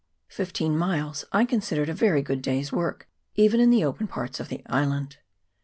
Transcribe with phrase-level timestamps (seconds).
[0.29, 4.49] Fifteen miles I considered a very good day's work, even in the open parts of
[4.49, 5.17] the island.